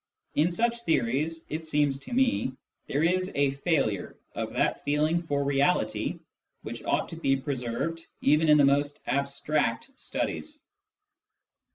[0.33, 2.53] In such theories, it seems to me,
[2.87, 6.17] there is a failure of that feeling for reality
[6.63, 10.57] which ought to be preserved even in the most abstract studies.